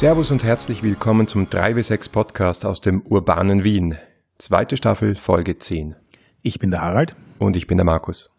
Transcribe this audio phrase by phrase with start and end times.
[0.00, 3.98] Servus und herzlich willkommen zum 3W6 Podcast aus dem urbanen Wien.
[4.38, 5.94] Zweite Staffel, Folge 10.
[6.40, 7.16] Ich bin der Harald.
[7.38, 8.30] Und ich bin der Markus.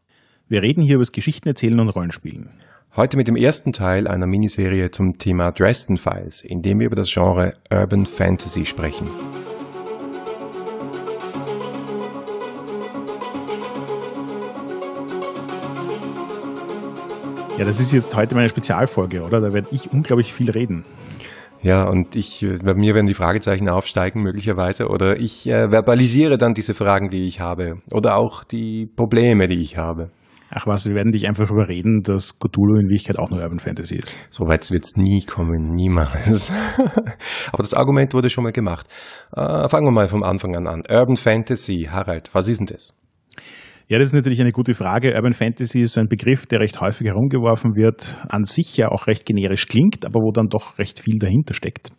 [0.47, 2.49] Wir reden hier über das Geschichten erzählen und Rollenspielen.
[2.95, 6.95] Heute mit dem ersten Teil einer Miniserie zum Thema Dresden Files, in dem wir über
[6.95, 9.07] das Genre Urban Fantasy sprechen.
[17.59, 19.39] Ja, das ist jetzt heute meine Spezialfolge, oder?
[19.39, 20.83] Da werde ich unglaublich viel reden.
[21.63, 26.55] Ja, und ich, bei mir werden die Fragezeichen aufsteigen möglicherweise oder ich äh, verbalisiere dann
[26.55, 30.09] diese Fragen, die ich habe oder auch die Probleme, die ich habe.
[30.53, 33.95] Ach was, wir werden dich einfach überreden, dass Cthulhu in Wirklichkeit auch nur Urban Fantasy
[33.95, 34.17] ist.
[34.29, 36.51] So weit wird es nie kommen, niemals.
[37.53, 38.85] Aber das Argument wurde schon mal gemacht.
[39.31, 40.83] Äh, fangen wir mal vom Anfang an an.
[40.89, 42.97] Urban Fantasy, Harald, was ist denn das?
[43.91, 45.13] Ja, das ist natürlich eine gute Frage.
[45.15, 49.05] Urban Fantasy ist so ein Begriff, der recht häufig herumgeworfen wird, an sich ja auch
[49.05, 51.91] recht generisch klingt, aber wo dann doch recht viel dahinter steckt.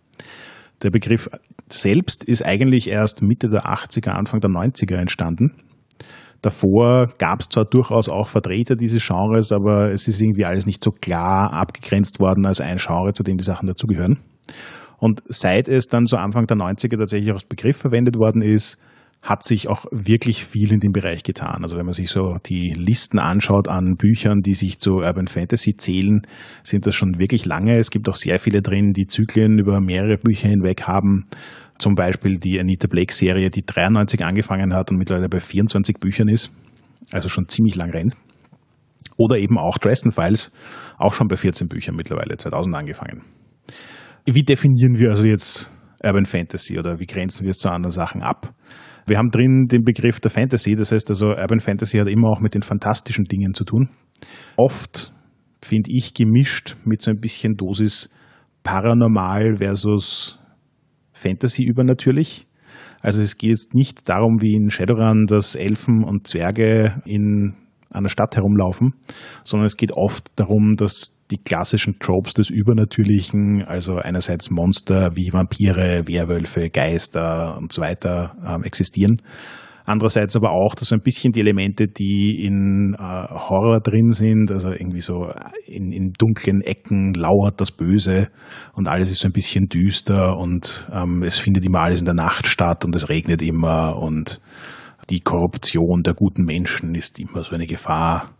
[0.82, 1.28] Der Begriff
[1.68, 5.52] selbst ist eigentlich erst Mitte der 80er, Anfang der 90er entstanden.
[6.40, 10.82] Davor gab es zwar durchaus auch Vertreter dieses Genres, aber es ist irgendwie alles nicht
[10.82, 14.18] so klar abgegrenzt worden als ein Genre, zu dem die Sachen dazugehören.
[14.98, 18.80] Und seit es dann so Anfang der 90er tatsächlich als Begriff verwendet worden ist,
[19.22, 21.60] hat sich auch wirklich viel in dem Bereich getan.
[21.62, 25.76] Also wenn man sich so die Listen anschaut an Büchern, die sich zu Urban Fantasy
[25.76, 26.22] zählen,
[26.64, 27.78] sind das schon wirklich lange.
[27.78, 31.26] Es gibt auch sehr viele drin, die Zyklen über mehrere Bücher hinweg haben.
[31.78, 36.28] Zum Beispiel die Anita Blake Serie, die 93 angefangen hat und mittlerweile bei 24 Büchern
[36.28, 36.50] ist.
[37.12, 38.16] Also schon ziemlich lang rennt.
[39.16, 40.50] Oder eben auch Dresden Files,
[40.98, 43.22] auch schon bei 14 Büchern mittlerweile, 2000 angefangen.
[44.24, 45.70] Wie definieren wir also jetzt
[46.02, 48.52] Urban Fantasy oder wie grenzen wir es zu anderen Sachen ab?
[49.06, 52.40] Wir haben drin den Begriff der Fantasy, das heißt also Urban Fantasy hat immer auch
[52.40, 53.88] mit den fantastischen Dingen zu tun.
[54.56, 55.12] Oft
[55.60, 58.10] finde ich gemischt mit so ein bisschen Dosis
[58.62, 60.38] Paranormal versus
[61.12, 62.46] Fantasy übernatürlich.
[63.00, 67.54] Also es geht jetzt nicht darum, wie in Shadowrun, dass Elfen und Zwerge in
[67.92, 68.94] einer Stadt herumlaufen,
[69.44, 75.32] sondern es geht oft darum, dass die klassischen Tropes des Übernatürlichen, also einerseits Monster wie
[75.32, 79.22] Vampire, Werwölfe, Geister und so weiter ähm, existieren.
[79.84, 84.52] Andererseits aber auch, dass so ein bisschen die Elemente, die in äh, Horror drin sind,
[84.52, 85.32] also irgendwie so
[85.66, 88.28] in, in dunklen Ecken lauert das Böse
[88.74, 92.14] und alles ist so ein bisschen düster und ähm, es findet immer alles in der
[92.14, 94.40] Nacht statt und es regnet immer und
[95.12, 98.30] die Korruption der guten Menschen ist immer so eine Gefahr.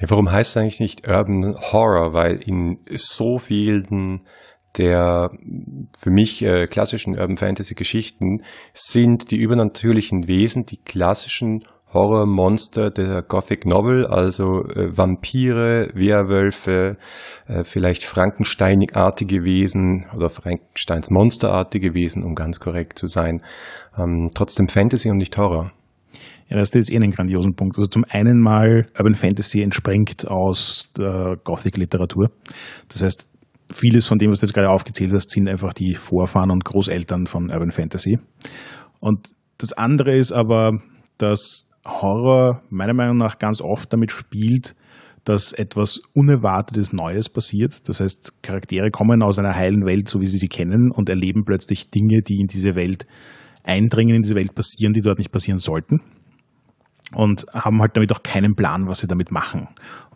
[0.00, 2.14] Ja, warum heißt es eigentlich nicht Urban Horror?
[2.14, 4.22] Weil in so vielen
[4.78, 5.30] der
[5.98, 13.22] für mich äh, klassischen Urban Fantasy Geschichten sind die übernatürlichen Wesen die klassischen Horrormonster der
[13.22, 16.96] Gothic Novel, also äh, Vampire, Werwölfe,
[17.48, 23.42] äh, vielleicht Frankensteinartige Wesen oder Frankensteins Monsterartige Wesen, um ganz korrekt zu sein.
[23.98, 25.72] Ähm, trotzdem Fantasy und nicht Horror.
[26.50, 27.78] Ja, das ist eh einen grandiosen Punkt.
[27.78, 32.30] Also zum einen mal Urban Fantasy entspringt aus der Gothic-Literatur.
[32.88, 33.30] Das heißt,
[33.70, 37.28] vieles von dem, was du jetzt gerade aufgezählt hast, sind einfach die Vorfahren und Großeltern
[37.28, 38.18] von Urban Fantasy.
[38.98, 39.28] Und
[39.58, 40.80] das andere ist aber,
[41.18, 44.74] dass Horror meiner Meinung nach ganz oft damit spielt,
[45.22, 47.88] dass etwas Unerwartetes Neues passiert.
[47.88, 51.44] Das heißt, Charaktere kommen aus einer heilen Welt, so wie sie sie kennen, und erleben
[51.44, 53.06] plötzlich Dinge, die in diese Welt
[53.62, 56.00] eindringen, in diese Welt passieren, die dort nicht passieren sollten
[57.14, 59.68] und haben halt damit auch keinen Plan, was sie damit machen,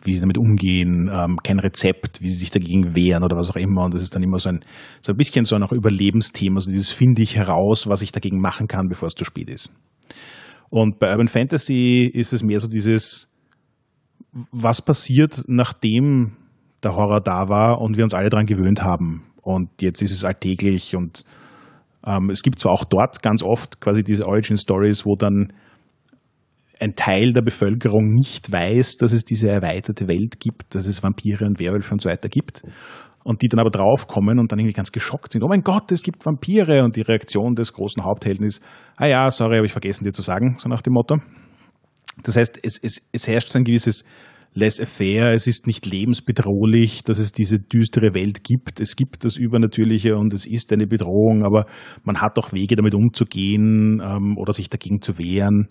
[0.03, 3.55] wie sie damit umgehen, ähm, kein Rezept, wie sie sich dagegen wehren oder was auch
[3.55, 3.83] immer.
[3.83, 4.61] Und das ist dann immer so ein,
[5.01, 6.55] so ein bisschen so ein auch Überlebensthema.
[6.55, 9.69] Also dieses finde ich heraus, was ich dagegen machen kann, bevor es zu spät ist.
[10.69, 13.31] Und bei Urban Fantasy ist es mehr so dieses,
[14.51, 16.33] was passiert, nachdem
[16.83, 19.23] der Horror da war und wir uns alle daran gewöhnt haben.
[19.41, 21.25] Und jetzt ist es alltäglich und
[22.05, 25.53] ähm, es gibt zwar auch dort ganz oft quasi diese Origin Stories, wo dann
[26.79, 31.45] ein Teil der Bevölkerung nicht weiß, dass es diese erweiterte Welt gibt, dass es Vampire
[31.45, 32.63] und Werwölfe und so weiter gibt.
[33.23, 35.43] Und die dann aber draufkommen und dann irgendwie ganz geschockt sind.
[35.43, 36.83] Oh mein Gott, es gibt Vampire.
[36.83, 38.61] Und die Reaktion des großen Haupthelden ist,
[38.97, 41.17] ah ja, sorry, habe ich vergessen dir zu sagen, so nach dem Motto.
[42.23, 44.05] Das heißt, es, es, es herrscht so ein gewisses
[44.55, 48.79] laissez-faire, es ist nicht lebensbedrohlich, dass es diese düstere Welt gibt.
[48.79, 51.65] Es gibt das Übernatürliche und es ist eine Bedrohung, aber
[52.03, 55.67] man hat auch Wege, damit umzugehen ähm, oder sich dagegen zu wehren.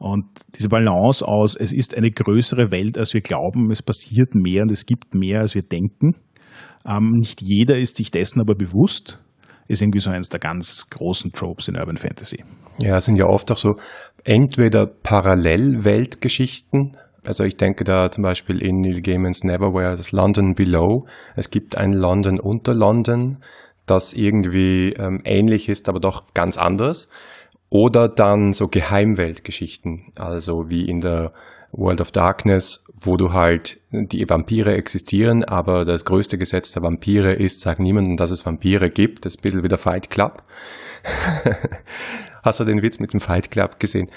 [0.00, 0.24] Und
[0.56, 4.70] diese Balance aus, es ist eine größere Welt, als wir glauben, es passiert mehr und
[4.70, 6.16] es gibt mehr, als wir denken.
[6.86, 9.22] Ähm, nicht jeder ist sich dessen aber bewusst,
[9.68, 12.42] ist irgendwie so eines der ganz großen Tropes in Urban Fantasy.
[12.78, 13.74] Ja, sind ja oft auch so
[14.24, 16.96] entweder Parallelweltgeschichten,
[17.26, 21.06] also ich denke da zum Beispiel in Neil Gaiman's Neverwhere, das London Below.
[21.36, 23.38] Es gibt ein London unter London.
[23.86, 27.10] das irgendwie ähm, ähnlich ist, aber doch ganz anders.
[27.70, 31.32] Oder dann so Geheimweltgeschichten, also wie in der
[31.72, 37.32] World of Darkness, wo du halt die Vampire existieren, aber das größte Gesetz der Vampire
[37.32, 39.24] ist, sag niemandem, dass es Vampire gibt.
[39.24, 40.42] Das ist ein bisschen wie der Fight Club.
[42.42, 44.10] Hast du den Witz mit dem Fight Club gesehen?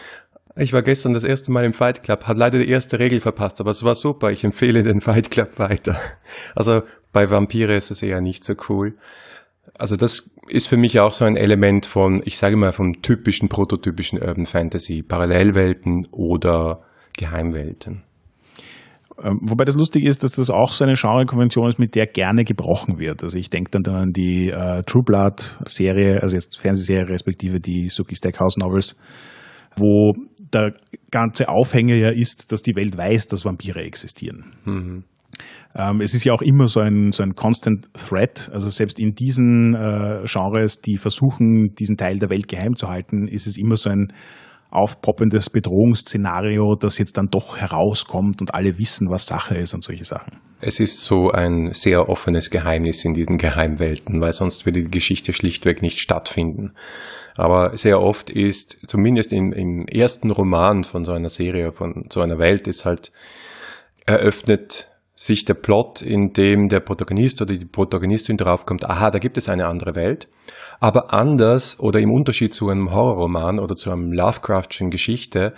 [0.55, 3.59] Ich war gestern das erste Mal im Fight Club, hat leider die erste Regel verpasst,
[3.59, 4.31] aber es war super.
[4.31, 5.99] Ich empfehle den Fight Club weiter.
[6.55, 8.95] Also bei Vampire ist es eher nicht so cool.
[9.75, 13.49] Also das ist für mich auch so ein Element von, ich sage mal, vom typischen,
[13.49, 16.81] prototypischen Urban Fantasy, Parallelwelten oder
[17.17, 18.03] Geheimwelten.
[19.21, 22.43] Ähm, wobei das lustig ist, dass das auch so eine Genrekonvention ist, mit der gerne
[22.43, 23.23] gebrochen wird.
[23.23, 27.59] Also ich denke dann, dann an die äh, True Blood Serie, also jetzt Fernsehserie respektive
[27.59, 28.97] die Suki Stackhouse Novels,
[29.75, 30.13] wo
[30.53, 30.73] der
[31.11, 34.53] ganze Aufhänger ja ist, dass die Welt weiß, dass Vampire existieren.
[34.65, 35.03] Mhm.
[35.75, 38.49] Ähm, es ist ja auch immer so ein, so ein Constant Threat.
[38.53, 43.27] Also selbst in diesen äh, Genres, die versuchen, diesen Teil der Welt geheim zu halten,
[43.27, 44.13] ist es immer so ein
[44.69, 50.03] aufpoppendes Bedrohungsszenario, das jetzt dann doch herauskommt und alle wissen, was Sache ist und solche
[50.03, 50.39] Sachen.
[50.61, 55.31] Es ist so ein sehr offenes Geheimnis in diesen Geheimwelten, weil sonst würde die Geschichte
[55.31, 56.73] schlichtweg nicht stattfinden.
[57.37, 62.21] Aber sehr oft ist, zumindest im, im ersten Roman von so einer Serie, von so
[62.21, 63.11] einer Welt, ist halt
[64.05, 69.37] eröffnet sich der Plot, in dem der Protagonist oder die Protagonistin draufkommt, aha, da gibt
[69.37, 70.27] es eine andere Welt.
[70.79, 75.53] Aber anders oder im Unterschied zu einem Horrorroman oder zu einem Lovecraftschen Geschichte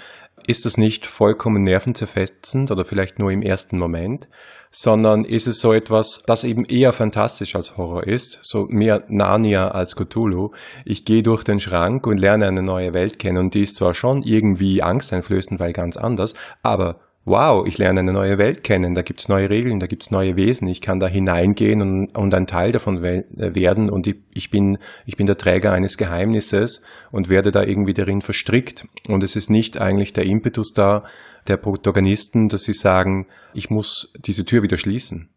[0.47, 4.27] ist das nicht vollkommen nervenzerfetzend oder vielleicht nur im ersten Moment,
[4.69, 9.69] sondern ist es so etwas, das eben eher fantastisch als Horror ist, so mehr Narnia
[9.69, 10.51] als Cthulhu.
[10.83, 13.95] Ich gehe durch den Schrank und lerne eine neue Welt kennen und die ist zwar
[13.95, 19.01] schon irgendwie angsteinflößend, weil ganz anders, aber wow, ich lerne eine neue Welt kennen, da
[19.01, 22.71] gibt's neue Regeln, da gibt's neue Wesen, ich kann da hineingehen und, und ein Teil
[22.71, 27.51] davon äh, werden und ich, ich, bin, ich bin der Träger eines Geheimnisses und werde
[27.51, 28.87] da irgendwie darin verstrickt.
[29.07, 31.03] Und es ist nicht eigentlich der Impetus da
[31.47, 35.29] der Protagonisten, dass sie sagen, ich muss diese Tür wieder schließen.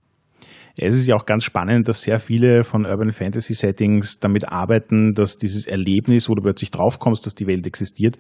[0.80, 5.12] Es ist ja auch ganz spannend, dass sehr viele von Urban Fantasy Settings damit arbeiten,
[5.12, 8.16] dass dieses Erlebnis, wo du plötzlich draufkommst, dass die Welt existiert,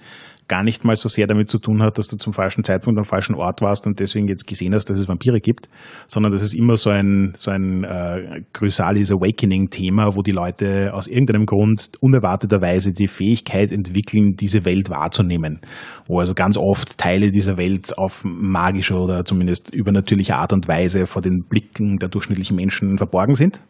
[0.48, 3.04] gar nicht mal so sehr damit zu tun hat, dass du zum falschen Zeitpunkt am
[3.04, 5.68] falschen Ort warst und deswegen jetzt gesehen hast, dass es Vampire gibt,
[6.06, 11.06] sondern dass es immer so ein, so ein äh, Chrysalis Awakening-Thema, wo die Leute aus
[11.06, 15.60] irgendeinem Grund unerwarteterweise die Fähigkeit entwickeln, diese Welt wahrzunehmen.
[16.06, 21.06] Wo also ganz oft Teile dieser Welt auf magische oder zumindest übernatürliche Art und Weise
[21.06, 23.60] vor den Blicken der durchschnittlichen Menschen verborgen sind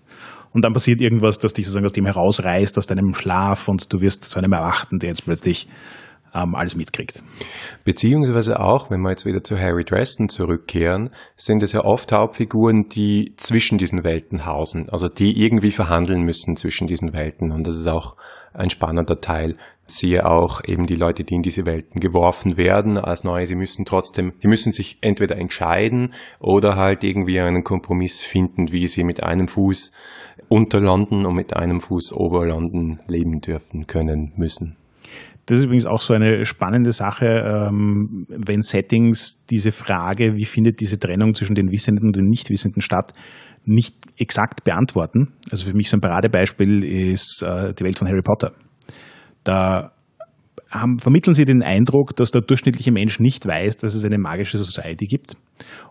[0.53, 4.01] und dann passiert irgendwas, das dich sozusagen aus dem herausreißt, aus deinem Schlaf und du
[4.01, 5.69] wirst zu einem Erwachten, der jetzt plötzlich
[6.39, 7.23] ähm, alles mitkriegt.
[7.85, 12.89] Beziehungsweise auch, wenn wir jetzt wieder zu Harry Dresden zurückkehren, sind es ja oft Hauptfiguren,
[12.89, 17.53] die zwischen diesen Welten hausen, also die irgendwie verhandeln müssen zwischen diesen Welten.
[17.53, 18.17] Und das ist auch
[18.53, 19.57] ein spannender Teil.
[19.87, 23.87] Siehe auch eben die Leute, die in diese Welten geworfen werden als neue, sie müssen
[23.87, 29.23] trotzdem, die müssen sich entweder entscheiden oder halt irgendwie einen Kompromiss finden, wie sie mit
[29.23, 29.93] einem Fuß
[30.49, 34.77] unter London und mit einem Fuß ober London leben dürfen können müssen.
[35.49, 40.79] Das ist übrigens auch so eine spannende Sache, ähm, wenn Settings diese Frage, wie findet
[40.81, 43.15] diese Trennung zwischen den Wissenden und den Nichtwissenden statt,
[43.65, 45.29] nicht exakt beantworten.
[45.51, 48.53] Also für mich so ein Paradebeispiel ist äh, die Welt von Harry Potter.
[49.43, 49.93] Da
[50.71, 54.59] haben, vermitteln sie den Eindruck, dass der durchschnittliche Mensch nicht weiß, dass es eine magische
[54.59, 55.39] Society gibt.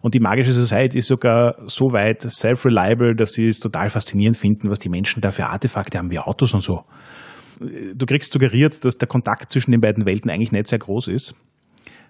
[0.01, 4.69] Und die magische Society ist sogar so weit self-reliable, dass sie es total faszinierend finden,
[4.69, 6.83] was die Menschen da für Artefakte haben, wie Autos und so
[7.59, 11.35] du kriegst suggeriert, dass der Kontakt zwischen den beiden Welten eigentlich nicht sehr groß ist.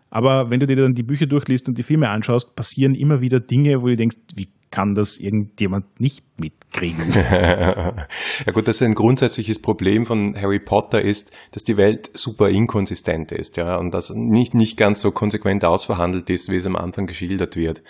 [0.10, 3.40] Aber wenn du dir dann die Bücher durchliest und die Filme anschaust, passieren immer wieder
[3.40, 7.12] Dinge, wo du denkst, wie kann das irgendjemand nicht mitkriegen?
[7.14, 12.50] ja gut, das ist ein grundsätzliches Problem von Harry Potter ist, dass die Welt super
[12.50, 16.76] inkonsistent ist, ja, und das nicht, nicht ganz so konsequent ausverhandelt ist, wie es am
[16.76, 17.82] Anfang geschildert wird.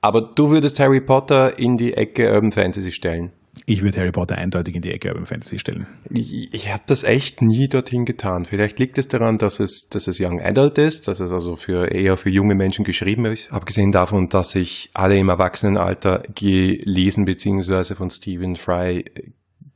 [0.00, 3.32] Aber du würdest Harry Potter in die Ecke Urban Fantasy stellen.
[3.66, 5.86] Ich würde Harry Potter eindeutig in die Ecke Urban Fantasy stellen.
[6.08, 8.46] Ich, ich habe das echt nie dorthin getan.
[8.46, 11.92] Vielleicht liegt es daran, dass es, dass es Young Adult ist, dass es also für
[11.92, 13.52] eher für junge Menschen geschrieben ist.
[13.52, 17.94] Abgesehen davon, dass ich alle im Erwachsenenalter gelesen bzw.
[17.94, 19.04] von Stephen Fry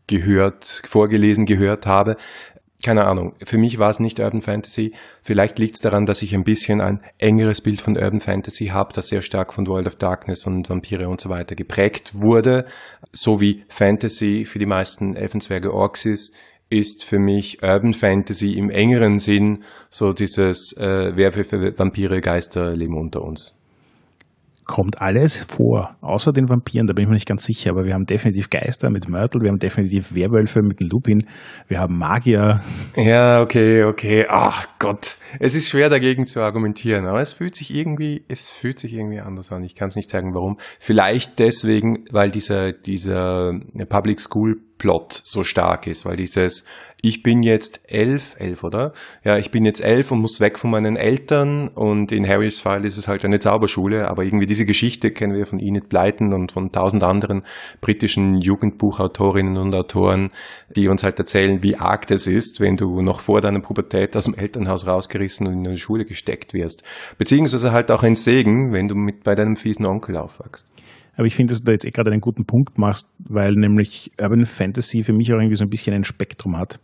[0.06, 2.16] gehört, vorgelesen gehört habe,
[2.83, 4.92] keine Ahnung, für mich war es nicht Urban Fantasy.
[5.23, 8.92] Vielleicht liegt es daran, dass ich ein bisschen ein engeres Bild von Urban Fantasy habe,
[8.92, 12.66] das sehr stark von World of Darkness und Vampire und so weiter geprägt wurde.
[13.12, 16.35] So wie Fantasy für die meisten Elfenzwerge Orks ist,
[16.68, 22.99] ist für mich Urban Fantasy im engeren Sinn so dieses äh, Werwölfe, Vampire, Geister leben
[22.99, 23.62] unter uns.
[24.67, 27.95] Kommt alles vor, außer den Vampiren, da bin ich mir nicht ganz sicher, aber wir
[27.95, 31.27] haben definitiv Geister mit Myrtle, wir haben definitiv Werwölfe mit Lupin,
[31.69, 32.61] wir haben Magier.
[32.97, 34.27] Ja, okay, okay.
[34.29, 38.81] Ach Gott, es ist schwer dagegen zu argumentieren, aber es fühlt sich irgendwie, es fühlt
[38.81, 39.63] sich irgendwie anders an.
[39.63, 40.59] Ich kann es nicht sagen, warum.
[40.81, 43.55] Vielleicht deswegen, weil dieser, dieser
[43.89, 46.64] Public School Plot so stark ist, weil dieses
[47.02, 48.92] ich bin jetzt elf, elf, oder?
[49.23, 52.85] Ja, ich bin jetzt elf und muss weg von meinen Eltern und in Harrys Fall
[52.87, 56.52] ist es halt eine Zauberschule, aber irgendwie diese Geschichte kennen wir von Enid Blyton und
[56.52, 57.42] von tausend anderen
[57.80, 60.30] britischen Jugendbuchautorinnen und Autoren,
[60.75, 64.25] die uns halt erzählen, wie arg das ist, wenn du noch vor deiner Pubertät aus
[64.25, 66.83] dem Elternhaus rausgerissen und in eine Schule gesteckt wirst.
[67.18, 70.66] Beziehungsweise halt auch ein Segen, wenn du mit bei deinem fiesen Onkel aufwachst.
[71.17, 74.13] Aber ich finde, dass du da jetzt eh gerade einen guten Punkt machst, weil nämlich
[74.21, 76.79] Urban Fantasy für mich auch irgendwie so ein bisschen ein Spektrum hat.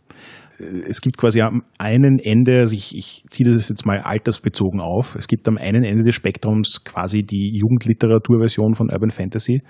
[0.87, 5.15] Es gibt quasi am einen Ende, also ich, ich ziehe das jetzt mal altersbezogen auf,
[5.15, 9.61] es gibt am einen Ende des Spektrums quasi die Jugendliteraturversion von Urban Fantasy,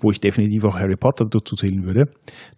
[0.00, 2.06] wo ich definitiv auch Harry Potter dazu zählen würde,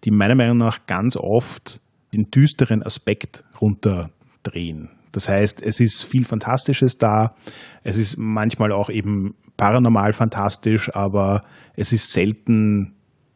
[0.05, 1.81] die meiner Meinung nach ganz oft
[2.13, 4.89] den düsteren Aspekt runterdrehen.
[5.11, 7.35] Das heißt, es ist viel Fantastisches da.
[7.83, 11.43] Es ist manchmal auch eben paranormal fantastisch, aber
[11.77, 12.95] es ist selten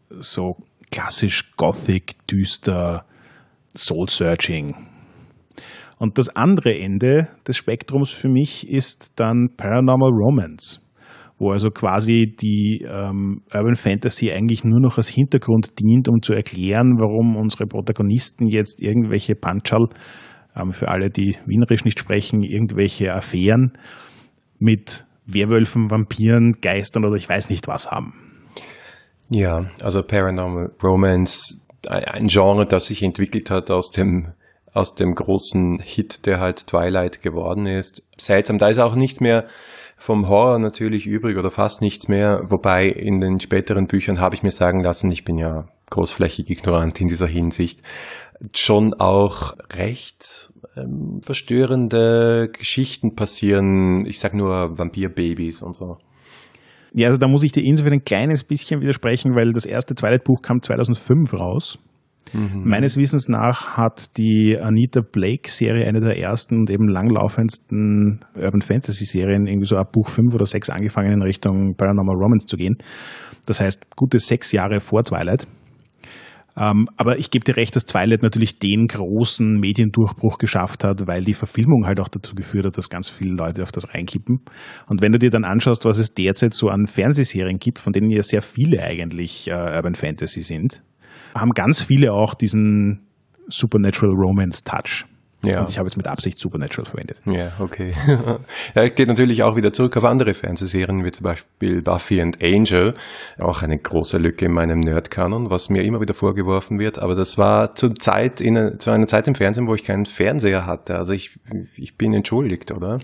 [0.10, 0.58] so
[0.92, 3.06] klassisch Gothic, düster,
[3.74, 4.76] Soul-Searching.
[6.00, 10.86] Und das andere Ende des Spektrums für mich ist dann Paranormal Romance,
[11.40, 16.34] wo also quasi die ähm, Urban Fantasy eigentlich nur noch als Hintergrund dient, um zu
[16.34, 19.86] erklären, warum unsere Protagonisten jetzt irgendwelche Punchal,
[20.58, 23.72] ähm, für alle, die Wienerisch nicht sprechen, irgendwelche Affären
[24.60, 28.14] mit Werwölfen, Vampiren, Geistern oder ich weiß nicht was haben.
[29.30, 34.34] Ja, also Paranormal Romance, ein Genre, das sich entwickelt hat aus dem
[34.74, 38.04] aus dem großen Hit, der halt Twilight geworden ist.
[38.18, 39.46] Seltsam, da ist auch nichts mehr
[39.98, 44.44] vom Horror natürlich übrig oder fast nichts mehr, wobei in den späteren Büchern habe ich
[44.44, 47.82] mir sagen lassen, ich bin ja großflächig ignorant in dieser Hinsicht,
[48.54, 54.06] schon auch recht ähm, verstörende Geschichten passieren.
[54.06, 55.98] Ich sag nur Vampirbabys und so.
[56.94, 60.42] Ja, also da muss ich dir insofern ein kleines bisschen widersprechen, weil das erste Twilight-Buch
[60.42, 61.80] kam 2005 raus.
[62.34, 62.64] Mhm.
[62.66, 69.48] Meines Wissens nach hat die Anita Blake-Serie eine der ersten und eben langlaufendsten Urban Fantasy-Serien
[69.48, 72.78] irgendwie so ab Buch 5 oder 6 angefangen in Richtung Paranormal Romance zu gehen.
[73.46, 75.48] Das heißt, gute sechs Jahre vor Twilight.
[76.58, 81.24] Ähm, aber ich gebe dir recht, dass Twilight natürlich den großen Mediendurchbruch geschafft hat, weil
[81.24, 84.42] die Verfilmung halt auch dazu geführt hat, dass ganz viele Leute auf das reinkippen.
[84.88, 88.10] Und wenn du dir dann anschaust, was es derzeit so an Fernsehserien gibt, von denen
[88.10, 90.82] ja sehr viele eigentlich äh, Urban Fantasy sind,
[91.36, 93.02] haben ganz viele auch diesen
[93.48, 95.06] Supernatural Romance Touch.
[95.44, 95.62] Ja.
[95.62, 97.17] Und ich habe jetzt mit Absicht Supernatural verwendet.
[97.25, 97.94] Ja, okay.
[98.75, 102.96] ja, geht natürlich auch wieder zurück auf andere Fernsehserien, wie zum Beispiel Buffy and Angel.
[103.38, 106.98] Auch eine große Lücke in meinem Nerd-Kanon, was mir immer wieder vorgeworfen wird.
[106.98, 110.65] Aber das war zur Zeit, in, zu einer Zeit im Fernsehen, wo ich keinen Fernseher
[110.65, 110.98] hatte.
[110.98, 111.39] Also ich,
[111.75, 113.00] ich bin entschuldigt, oder?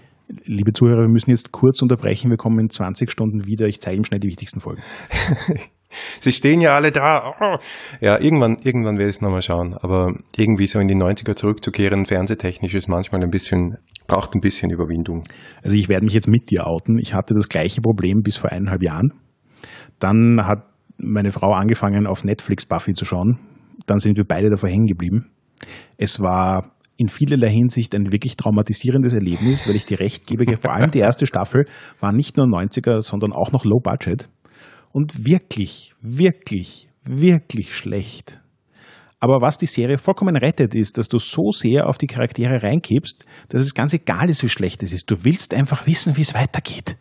[0.45, 2.31] Liebe Zuhörer, wir müssen jetzt kurz unterbrechen.
[2.31, 3.67] Wir kommen in 20 Stunden wieder.
[3.67, 4.81] Ich zeige ihm schnell die wichtigsten Folgen.
[6.19, 7.33] Sie stehen ja alle da.
[7.39, 7.57] Oh.
[8.01, 9.75] Ja, irgendwann, irgendwann werde ich es nochmal schauen.
[9.75, 14.71] Aber irgendwie so in die 90er zurückzukehren, fernsehtechnisch ist manchmal ein bisschen, braucht ein bisschen
[14.71, 15.23] Überwindung.
[15.63, 16.97] Also ich werde mich jetzt mit dir outen.
[16.99, 19.13] Ich hatte das gleiche Problem bis vor eineinhalb Jahren.
[19.99, 20.63] Dann hat
[20.97, 23.39] meine Frau angefangen, auf Netflix Buffy zu schauen.
[23.85, 25.31] Dann sind wir beide davor hängen geblieben.
[25.97, 30.73] Es war in vielerlei Hinsicht ein wirklich traumatisierendes Erlebnis, weil ich dir recht gebe, vor
[30.73, 31.65] allem die erste Staffel
[31.99, 34.29] war nicht nur 90er, sondern auch noch Low Budget
[34.93, 38.41] und wirklich, wirklich, wirklich schlecht.
[39.19, 43.25] Aber was die Serie vollkommen rettet, ist, dass du so sehr auf die Charaktere reinkippst,
[43.49, 45.09] dass es ganz egal ist, wie schlecht es ist.
[45.09, 46.97] Du willst einfach wissen, wie es weitergeht.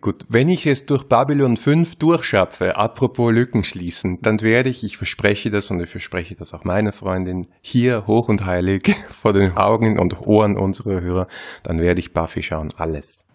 [0.00, 4.96] Gut, wenn ich es durch Babylon 5 durchschaffe, apropos Lücken schließen, dann werde ich, ich
[4.96, 9.56] verspreche das und ich verspreche das auch meiner Freundin, hier hoch und heilig vor den
[9.56, 11.28] Augen und Ohren unserer Hörer,
[11.62, 13.26] dann werde ich Buffy schauen, alles.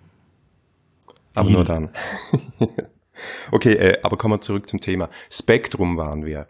[1.33, 1.53] Aber Die.
[1.53, 1.91] nur dann.
[3.51, 5.09] Okay, äh, aber kommen wir zurück zum Thema.
[5.29, 6.47] Spektrum waren wir.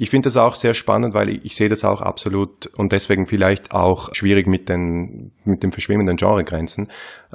[0.00, 3.26] Ich finde das auch sehr spannend, weil ich, ich, sehe das auch absolut und deswegen
[3.26, 6.86] vielleicht auch schwierig mit den, mit den verschwimmenden Genregrenzen.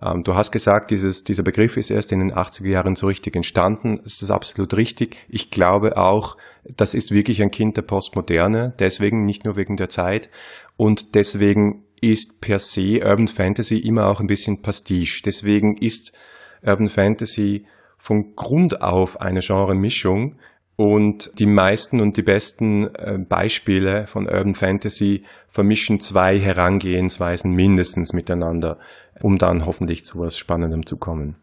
[0.01, 3.35] Ähm, du hast gesagt, dieses, dieser Begriff ist erst in den 80er Jahren so richtig
[3.35, 3.99] entstanden.
[4.01, 5.17] Das ist absolut richtig.
[5.27, 6.37] Ich glaube auch,
[6.77, 10.29] das ist wirklich ein Kind der Postmoderne, deswegen nicht nur wegen der Zeit
[10.77, 15.21] und deswegen ist per se Urban Fantasy immer auch ein bisschen Pastiche.
[15.25, 16.13] Deswegen ist
[16.61, 17.65] Urban Fantasy
[18.03, 20.35] von Grund auf eine Genre-Mischung
[20.75, 28.11] und die meisten und die besten äh, Beispiele von Urban Fantasy vermischen zwei Herangehensweisen mindestens
[28.11, 28.77] miteinander,
[29.21, 31.37] um dann hoffentlich zu was Spannendem zu kommen.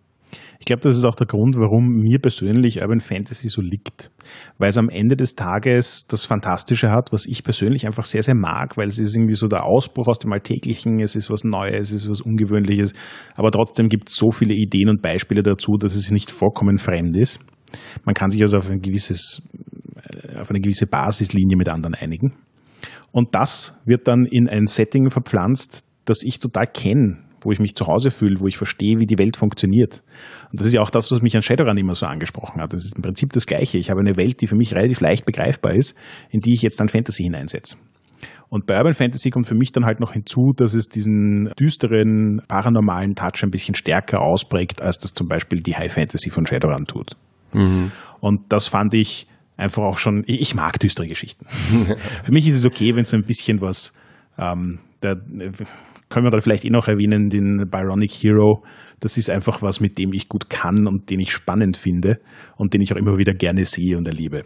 [0.58, 4.10] Ich glaube, das ist auch der Grund, warum mir persönlich Urban Fantasy so liegt.
[4.58, 8.34] Weil es am Ende des Tages das Fantastische hat, was ich persönlich einfach sehr, sehr
[8.34, 11.92] mag, weil es ist irgendwie so der Ausbruch aus dem Alltäglichen, es ist was Neues,
[11.92, 12.92] es ist was Ungewöhnliches,
[13.34, 17.16] aber trotzdem gibt es so viele Ideen und Beispiele dazu, dass es nicht vollkommen fremd
[17.16, 17.40] ist.
[18.04, 19.42] Man kann sich also auf ein gewisses,
[20.38, 22.34] auf eine gewisse Basislinie mit anderen einigen.
[23.12, 27.74] Und das wird dann in ein Setting verpflanzt, das ich total kenne, wo ich mich
[27.74, 30.02] zu Hause fühle, wo ich verstehe, wie die Welt funktioniert.
[30.50, 32.72] Und das ist ja auch das, was mich an Shadowrun immer so angesprochen hat.
[32.72, 33.78] Das ist im Prinzip das Gleiche.
[33.78, 35.96] Ich habe eine Welt, die für mich relativ leicht begreifbar ist,
[36.30, 37.76] in die ich jetzt dann Fantasy hineinsetze.
[38.50, 42.42] Und bei Urban Fantasy kommt für mich dann halt noch hinzu, dass es diesen düsteren,
[42.48, 46.84] paranormalen Touch ein bisschen stärker ausprägt, als das zum Beispiel die High Fantasy von Shadowrun
[46.84, 47.16] tut.
[47.52, 47.92] Mhm.
[48.18, 51.46] Und das fand ich einfach auch schon, ich, ich mag düstere Geschichten.
[52.24, 53.94] für mich ist es okay, wenn so ein bisschen was,
[54.36, 55.20] ähm, der,
[56.10, 58.62] können wir da vielleicht eh noch erwähnen, den Byronic Hero.
[58.98, 62.20] Das ist einfach was, mit dem ich gut kann und den ich spannend finde
[62.56, 64.44] und den ich auch immer wieder gerne sehe und erlebe.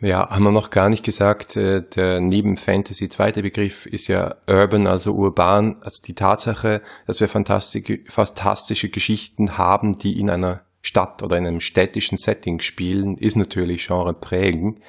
[0.00, 4.36] Ja, haben wir noch gar nicht gesagt, äh, der neben Fantasy zweite Begriff ist ja
[4.46, 5.76] Urban, also urban.
[5.80, 11.46] Also die Tatsache, dass wir fantastische, fantastische Geschichten haben, die in einer Stadt oder in
[11.46, 14.80] einem städtischen Setting spielen, ist natürlich genreprägend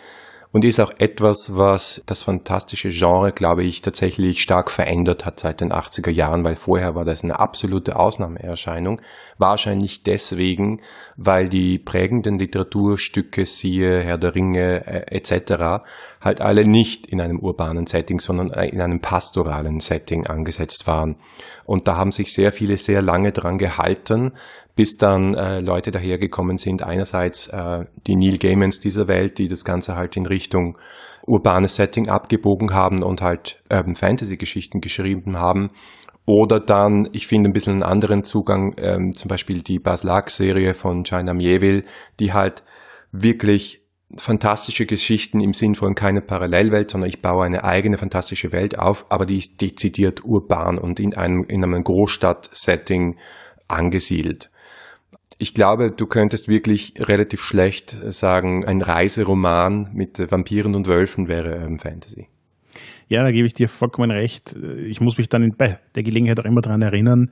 [0.57, 5.61] und ist auch etwas, was das fantastische Genre, glaube ich, tatsächlich stark verändert hat seit
[5.61, 8.99] den 80er Jahren, weil vorher war das eine absolute Ausnahmeerscheinung.
[9.37, 10.81] Wahrscheinlich deswegen,
[11.15, 15.85] weil die prägenden Literaturstücke, siehe Herr der Ringe äh, etc.,
[16.21, 21.17] halt alle nicht in einem urbanen Setting, sondern in einem pastoralen Setting angesetzt waren.
[21.65, 24.31] Und da haben sich sehr viele sehr lange dran gehalten,
[24.75, 26.83] bis dann äh, Leute dahergekommen sind.
[26.83, 30.77] Einerseits äh, die Neil Gaimans dieser Welt, die das Ganze halt in Richtung
[31.25, 35.71] urbanes Setting abgebogen haben und halt Urban Fantasy Geschichten geschrieben haben.
[36.25, 41.03] Oder dann, ich finde ein bisschen einen anderen Zugang, ähm, zum Beispiel die Baslag-Serie von
[41.03, 41.83] China Mieville,
[42.19, 42.63] die halt
[43.11, 43.81] wirklich
[44.15, 49.05] fantastische Geschichten im Sinn von keine Parallelwelt, sondern ich baue eine eigene fantastische Welt auf,
[49.09, 53.17] aber die ist dezidiert urban und in einem, in einem Großstadt-Setting
[53.67, 54.49] angesiedelt.
[55.39, 61.57] Ich glaube, du könntest wirklich relativ schlecht sagen, ein Reiseroman mit Vampiren und Wölfen wäre
[61.59, 62.27] Urban Fantasy.
[63.09, 64.55] Ja, da gebe ich dir vollkommen recht.
[64.55, 67.31] Ich muss mich dann bei der Gelegenheit auch immer daran erinnern,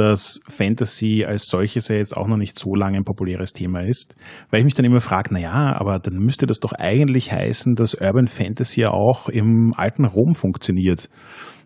[0.00, 4.16] dass Fantasy als solches ja jetzt auch noch nicht so lange ein populäres Thema ist,
[4.50, 7.74] weil ich mich dann immer frage, na ja, aber dann müsste das doch eigentlich heißen,
[7.74, 11.10] dass Urban Fantasy ja auch im alten Rom funktioniert.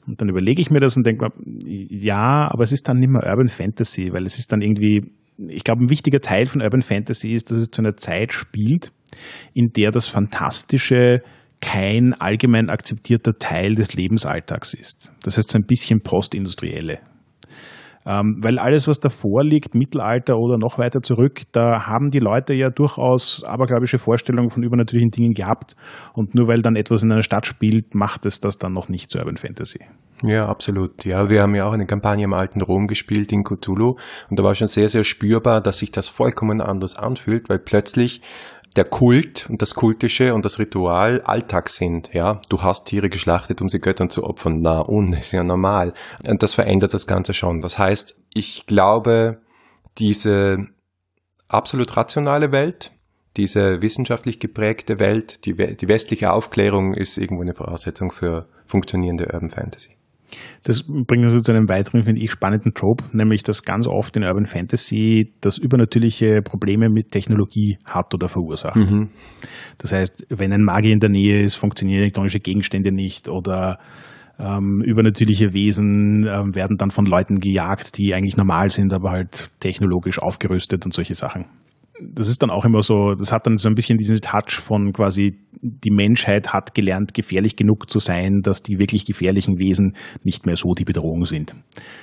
[0.07, 1.33] Und dann überlege ich mir das und denke mir,
[1.65, 5.13] ja, aber es ist dann nicht mehr Urban Fantasy, weil es ist dann irgendwie
[5.49, 8.93] ich glaube, ein wichtiger Teil von Urban Fantasy ist, dass es zu einer Zeit spielt,
[9.53, 11.23] in der das Fantastische
[11.61, 15.13] kein allgemein akzeptierter Teil des Lebensalltags ist.
[15.25, 17.01] Das heißt so ein bisschen postindustrielle.
[18.07, 22.53] Ähm, weil alles, was davor liegt, Mittelalter oder noch weiter zurück, da haben die Leute
[22.53, 25.75] ja durchaus abergläubische Vorstellungen von übernatürlichen Dingen gehabt.
[26.13, 29.11] Und nur weil dann etwas in einer Stadt spielt, macht es das dann noch nicht
[29.11, 29.81] zu Urban Fantasy.
[30.23, 31.05] Ja, absolut.
[31.05, 33.97] Ja, wir haben ja auch eine Kampagne im alten Rom gespielt in Cthulhu
[34.31, 38.23] und da war schon sehr, sehr spürbar, dass sich das vollkommen anders anfühlt, weil plötzlich
[38.77, 42.13] der Kult und das Kultische und das Ritual Alltag sind.
[42.13, 44.63] Ja, du hast Tiere geschlachtet, um sie Göttern zu opfern.
[44.63, 45.95] Na, und ist ja normal.
[46.27, 47.61] Und das verändert das Ganze schon.
[47.61, 49.41] Das heißt, ich glaube,
[49.99, 50.67] diese
[51.49, 52.91] absolut rationale Welt,
[53.37, 59.51] diese wissenschaftlich geprägte Welt, die, die westliche Aufklärung ist irgendwo eine Voraussetzung für funktionierende Urban
[59.51, 59.97] Fantasy.
[60.63, 64.25] Das bringt uns zu einem weiteren, finde ich, spannenden Trope, nämlich dass ganz oft in
[64.25, 68.77] Urban Fantasy das übernatürliche Probleme mit Technologie hat oder verursacht.
[68.77, 69.11] Mhm.
[69.79, 73.79] Das heißt, wenn ein Magier in der Nähe ist, funktionieren elektronische Gegenstände nicht oder
[74.39, 79.51] ähm, übernatürliche Wesen ähm, werden dann von Leuten gejagt, die eigentlich normal sind, aber halt
[79.61, 81.47] technologisch aufgerüstet und solche Sachen
[82.01, 84.93] das ist dann auch immer so, das hat dann so ein bisschen diesen Touch von
[84.93, 90.47] quasi, die Menschheit hat gelernt, gefährlich genug zu sein, dass die wirklich gefährlichen Wesen nicht
[90.47, 91.55] mehr so die Bedrohung sind.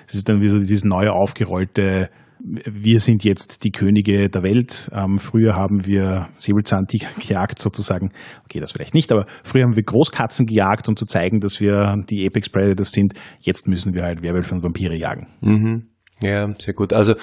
[0.07, 2.09] Es ist dann wie so dieses neue aufgerollte,
[2.43, 4.89] wir sind jetzt die Könige der Welt.
[4.93, 8.11] Ähm, früher haben wir Säbelzahntiger gejagt sozusagen.
[8.45, 11.97] Okay, das vielleicht nicht, aber früher haben wir Großkatzen gejagt, um zu zeigen, dass wir
[12.09, 13.13] die Apex Predators sind.
[13.39, 15.27] Jetzt müssen wir halt Werwölfe und Vampire jagen.
[15.41, 15.90] Mhm.
[16.21, 16.93] Ja, sehr gut.
[16.93, 17.15] Also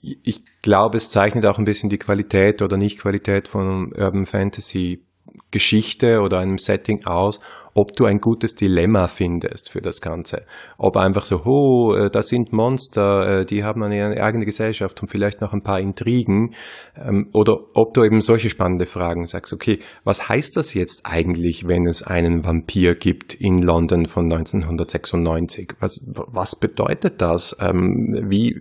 [0.00, 5.04] ich glaube, es zeichnet auch ein bisschen die Qualität oder Nicht-Qualität von Urban Fantasy
[5.50, 7.40] Geschichte oder einem Setting aus,
[7.74, 10.42] ob du ein gutes Dilemma findest für das Ganze.
[10.78, 15.08] Ob einfach so, oh, äh, das sind Monster, äh, die haben eine eigene Gesellschaft und
[15.08, 16.54] vielleicht noch ein paar Intrigen.
[16.96, 21.66] Ähm, oder ob du eben solche spannende Fragen sagst, okay, was heißt das jetzt eigentlich,
[21.68, 25.74] wenn es einen Vampir gibt in London von 1996?
[25.80, 27.56] Was, was bedeutet das?
[27.60, 28.60] Ähm, wie,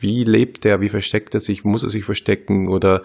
[0.00, 0.80] wie lebt er?
[0.80, 1.64] Wie versteckt er sich?
[1.64, 2.68] Muss er sich verstecken?
[2.68, 3.02] Oder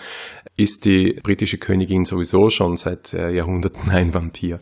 [0.58, 4.60] ist die britische Königin sowieso schon seit äh, Jahrhunderten ein Vampir?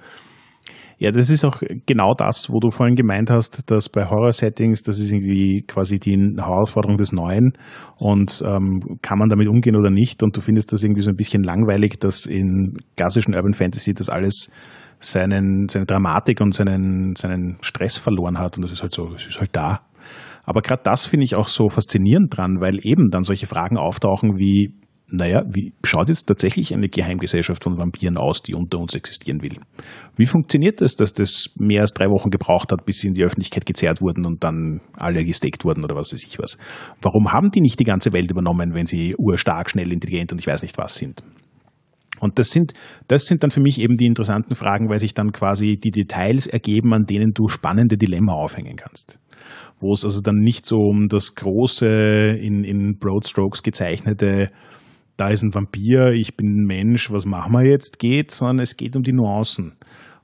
[1.01, 4.99] Ja, das ist auch genau das, wo du vorhin gemeint hast, dass bei Horror-Settings, das
[4.99, 7.53] ist irgendwie quasi die Herausforderung des Neuen
[7.97, 11.15] und ähm, kann man damit umgehen oder nicht und du findest das irgendwie so ein
[11.15, 14.51] bisschen langweilig, dass in klassischen Urban Fantasy das alles
[14.99, 19.25] seinen, seine Dramatik und seinen, seinen Stress verloren hat und das ist halt so, es
[19.25, 19.79] ist halt da.
[20.43, 24.37] Aber gerade das finde ich auch so faszinierend dran, weil eben dann solche Fragen auftauchen
[24.37, 24.75] wie,
[25.11, 29.59] naja, wie schaut jetzt tatsächlich eine Geheimgesellschaft von Vampiren aus, die unter uns existieren will?
[30.15, 33.23] Wie funktioniert es, dass das mehr als drei Wochen gebraucht hat, bis sie in die
[33.23, 36.57] Öffentlichkeit gezerrt wurden und dann alle gesteckt wurden oder was weiß ich was?
[37.01, 40.47] Warum haben die nicht die ganze Welt übernommen, wenn sie urstark, schnell, intelligent und ich
[40.47, 41.23] weiß nicht was sind?
[42.21, 42.73] Und das sind,
[43.07, 46.45] das sind dann für mich eben die interessanten Fragen, weil sich dann quasi die Details
[46.45, 49.19] ergeben, an denen du spannende Dilemma aufhängen kannst.
[49.79, 54.49] Wo es also dann nicht so um das große, in, in Broad Strokes gezeichnete
[55.21, 58.75] da ist ein Vampir, ich bin ein Mensch, was machen wir jetzt geht, sondern es
[58.75, 59.73] geht um die Nuancen.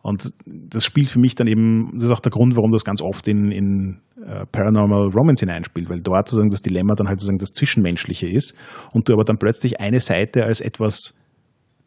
[0.02, 3.00] Und das spielt für mich dann eben, das ist auch der Grund, warum das ganz
[3.00, 7.38] oft in, in uh, Paranormal Romance hineinspielt, weil dort sozusagen das Dilemma dann halt sozusagen
[7.38, 8.56] das Zwischenmenschliche ist
[8.92, 11.22] und du aber dann plötzlich eine Seite als etwas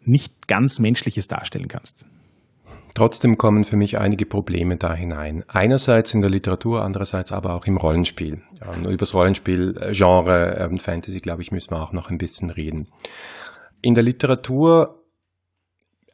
[0.03, 2.07] nicht ganz Menschliches darstellen kannst.
[2.95, 5.45] Trotzdem kommen für mich einige Probleme da hinein.
[5.49, 8.43] Einerseits in der Literatur, andererseits aber auch im Rollenspiel.
[8.61, 12.89] Ja, über das Rollenspiel-Genre Urban Fantasy, glaube ich, müssen wir auch noch ein bisschen reden.
[13.83, 15.01] In der Literatur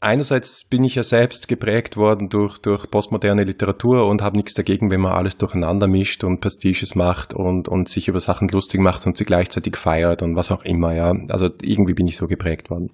[0.01, 4.91] einerseits bin ich ja selbst geprägt worden durch, durch postmoderne Literatur und habe nichts dagegen,
[4.91, 9.07] wenn man alles durcheinander mischt und Pastiches macht und, und sich über Sachen lustig macht
[9.07, 11.15] und sie gleichzeitig feiert und was auch immer, ja.
[11.29, 12.91] Also irgendwie bin ich so geprägt worden.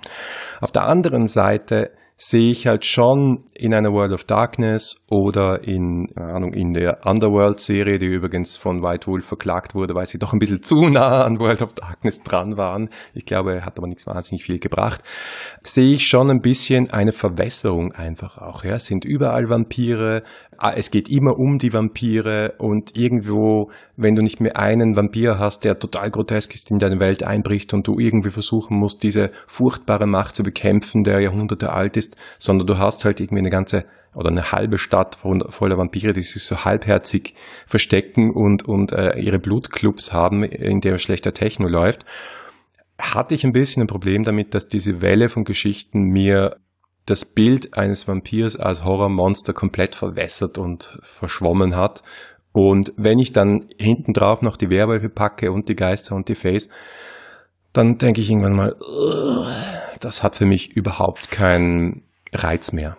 [0.60, 6.06] Auf der anderen Seite sehe ich halt schon in einer World of Darkness oder in,
[6.14, 10.32] keine Ahnung, in der Underworld-Serie, die übrigens von White Wolf verklagt wurde, weil sie doch
[10.32, 12.90] ein bisschen zu nah an World of Darkness dran waren.
[13.14, 15.02] Ich glaube, hat aber nichts wahnsinnig viel gebracht.
[15.64, 18.64] Sehe ich schon ein bisschen eine Verwässerung einfach auch.
[18.64, 20.22] Ja, es sind überall Vampire,
[20.70, 25.64] es geht immer um die Vampire und irgendwo, wenn du nicht mehr einen Vampir hast,
[25.64, 30.06] der total grotesk ist, in deine Welt einbricht und du irgendwie versuchen musst, diese furchtbare
[30.06, 34.28] Macht zu bekämpfen, der Jahrhunderte alt ist, sondern du hast halt irgendwie eine ganze oder
[34.28, 37.34] eine halbe Stadt voller Vampire, die sich so halbherzig
[37.66, 42.04] verstecken und, und äh, ihre Blutclubs haben, in der schlechter Techno läuft,
[43.00, 46.56] hatte ich ein bisschen ein Problem damit, dass diese Welle von Geschichten mir
[47.06, 52.02] das Bild eines Vampirs als Horrormonster komplett verwässert und verschwommen hat.
[52.52, 56.34] Und wenn ich dann hinten drauf noch die Werwölfe packe und die Geister und die
[56.34, 56.68] Face,
[57.72, 58.76] dann denke ich irgendwann mal,
[60.00, 62.98] das hat für mich überhaupt keinen Reiz mehr.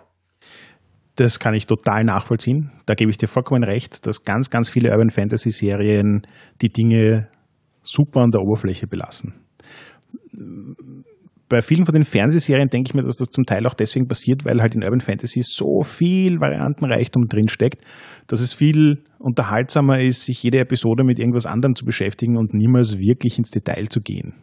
[1.16, 2.72] Das kann ich total nachvollziehen.
[2.86, 6.26] Da gebe ich dir vollkommen recht, dass ganz, ganz viele Urban Fantasy Serien
[6.60, 7.28] die Dinge
[7.82, 9.34] super an der Oberfläche belassen
[11.48, 14.44] bei vielen von den Fernsehserien denke ich mir, dass das zum Teil auch deswegen passiert,
[14.44, 17.84] weil halt in Urban Fantasy so viel Variantenreichtum drinsteckt,
[18.26, 22.98] dass es viel unterhaltsamer ist, sich jede Episode mit irgendwas anderem zu beschäftigen und niemals
[22.98, 24.34] wirklich ins Detail zu gehen.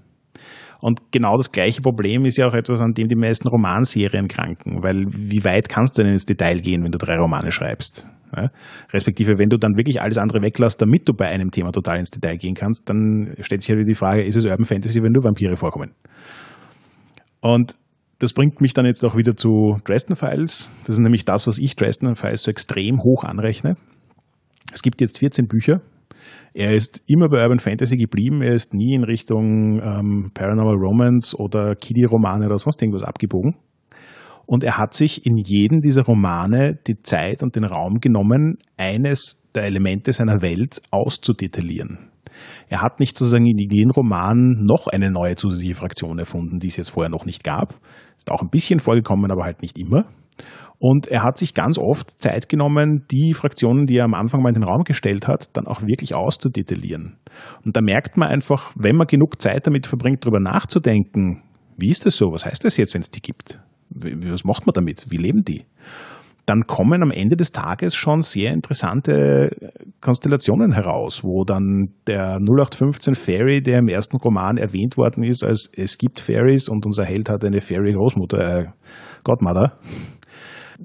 [0.80, 4.82] Und genau das gleiche Problem ist ja auch etwas, an dem die meisten Romanserien kranken,
[4.82, 8.10] weil wie weit kannst du denn ins Detail gehen, wenn du drei Romane schreibst?
[8.36, 8.50] Ja?
[8.92, 12.10] Respektive, wenn du dann wirklich alles andere weglässt, damit du bei einem Thema total ins
[12.10, 15.12] Detail gehen kannst, dann stellt sich ja wieder die Frage, ist es Urban Fantasy, wenn
[15.12, 15.92] nur Vampire vorkommen?
[17.42, 17.76] Und
[18.20, 20.72] das bringt mich dann jetzt auch wieder zu Dresden Files.
[20.86, 23.78] Das ist nämlich das, was ich Dresden Files so extrem hoch anrechne.
[24.72, 25.82] Es gibt jetzt 14 Bücher.
[26.54, 28.42] Er ist immer bei Urban Fantasy geblieben.
[28.42, 33.56] Er ist nie in Richtung ähm, Paranormal Romance oder Kiddie-Romane oder sonst irgendwas abgebogen.
[34.46, 39.42] Und er hat sich in jedem dieser Romane die Zeit und den Raum genommen, eines
[39.56, 42.11] der Elemente seiner Welt auszudetaillieren.
[42.70, 46.78] Er hat nicht sozusagen in jedem Roman noch eine neue zusätzliche Fraktion erfunden, die es
[46.78, 47.76] jetzt vorher noch nicht gab.
[48.18, 50.06] Ist auch ein bisschen vorgekommen, aber halt nicht immer.
[50.80, 54.50] Und er hat sich ganz oft Zeit genommen, die Fraktionen, die er am Anfang mal
[54.50, 57.18] in den Raum gestellt hat, dann auch wirklich auszudetaillieren.
[57.64, 61.44] Und da merkt man einfach, wenn man genug Zeit damit verbringt, darüber nachzudenken,
[61.78, 62.32] wie ist das so?
[62.32, 63.60] Was heißt das jetzt, wenn es die gibt?
[63.90, 65.06] Was macht man damit?
[65.10, 65.66] Wie leben die?
[66.46, 73.16] dann kommen am Ende des Tages schon sehr interessante Konstellationen heraus, wo dann der 0815
[73.16, 77.30] Fairy, der im ersten Roman erwähnt worden ist, als es gibt Fairies und unser Held
[77.30, 78.66] hat eine Fairy Großmutter, äh,
[79.24, 79.78] Godmother,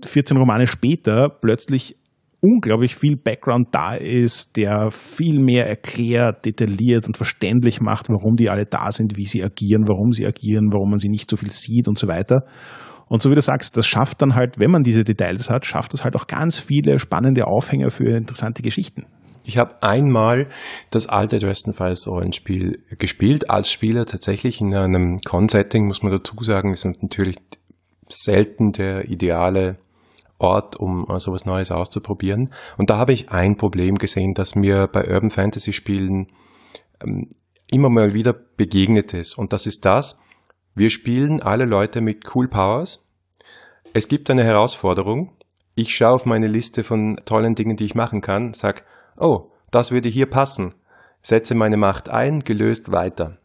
[0.05, 1.96] 14 Romane später plötzlich
[2.40, 8.50] unglaublich viel Background da ist, der viel mehr erklärt, detailliert und verständlich macht, warum die
[8.50, 11.50] alle da sind, wie sie agieren, warum sie agieren, warum man sie nicht so viel
[11.50, 12.44] sieht und so weiter.
[13.09, 15.95] Und so wie du sagst, das schafft dann halt, wenn man diese Details hat, schafft
[15.95, 19.07] es halt auch ganz viele spannende Aufhänger für interessante Geschichten.
[19.45, 20.49] Ich habe einmal
[20.90, 26.35] das alte Dresden Files Rollenspiel gespielt, als Spieler tatsächlich in einem Con-Setting, muss man dazu
[26.42, 27.37] sagen, ist natürlich
[28.09, 29.77] selten der ideale
[30.38, 32.53] Ort, um äh, sowas Neues auszuprobieren.
[32.77, 36.27] Und da habe ich ein Problem gesehen, das mir bei Urban Fantasy Spielen
[37.03, 37.31] ähm,
[37.71, 39.38] immer mal wieder begegnet ist.
[39.38, 40.21] Und das ist das,
[40.76, 43.06] wir spielen alle Leute mit Cool Powers.
[43.94, 45.32] Es gibt eine Herausforderung.
[45.74, 48.84] Ich schaue auf meine Liste von tollen Dingen, die ich machen kann, sag,
[49.16, 50.74] oh, das würde hier passen.
[51.22, 53.38] Setze meine Macht ein, gelöst weiter.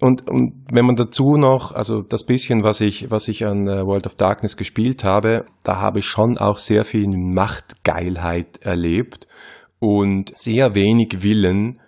[0.00, 3.84] Und, und wenn man dazu noch, also das bisschen, was ich, was ich an äh,
[3.84, 9.28] World of Darkness gespielt habe, da habe ich schon auch sehr viel Machtgeilheit erlebt
[9.78, 11.80] und sehr wenig Willen,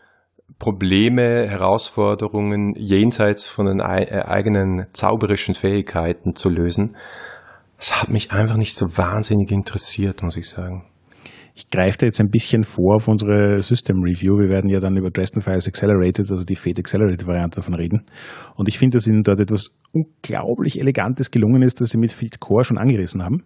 [0.59, 6.97] Probleme, Herausforderungen jenseits von den äh, eigenen zauberischen Fähigkeiten zu lösen.
[7.77, 10.85] Das hat mich einfach nicht so wahnsinnig interessiert, muss ich sagen.
[11.55, 14.39] Ich greife da jetzt ein bisschen vor auf unsere System Review.
[14.39, 18.05] Wir werden ja dann über Dresden Files Accelerated, also die Fate Accelerated Variante davon reden.
[18.55, 22.39] Und ich finde, dass ihnen dort etwas unglaublich Elegantes gelungen ist, dass sie mit Fate
[22.39, 23.43] Core schon angerissen haben.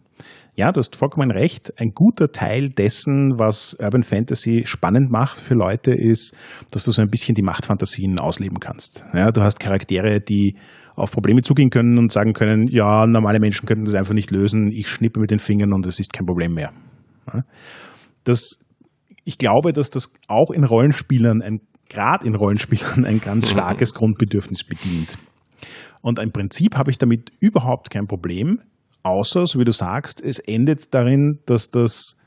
[0.54, 1.72] Ja, du hast vollkommen recht.
[1.78, 6.36] Ein guter Teil dessen, was Urban Fantasy spannend macht für Leute, ist,
[6.70, 9.06] dass du so ein bisschen die Machtfantasien ausleben kannst.
[9.14, 10.56] Ja, du hast Charaktere, die
[10.94, 14.70] auf Probleme zugehen können und sagen können, ja, normale Menschen könnten das einfach nicht lösen,
[14.70, 16.72] ich schnippe mit den Fingern und es ist kein Problem mehr.
[17.32, 17.44] Ja
[18.24, 18.64] das,
[19.24, 25.18] ich glaube, dass das auch in Rollenspielern, gerade in Rollenspielern, ein ganz starkes Grundbedürfnis bedient.
[26.00, 28.60] Und im Prinzip habe ich damit überhaupt kein Problem,
[29.02, 32.18] außer, so wie du sagst, es endet darin, dass das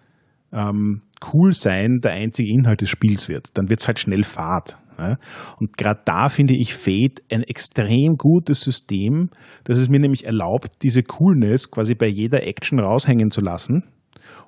[0.51, 3.57] ähm, Coolsein der einzige Inhalt des Spiels wird.
[3.57, 4.77] Dann wird es halt schnell Fahrt.
[4.97, 5.17] Ja?
[5.59, 9.29] Und gerade da finde ich Fate ein extrem gutes System,
[9.63, 13.83] das es mir nämlich erlaubt, diese Coolness quasi bei jeder Action raushängen zu lassen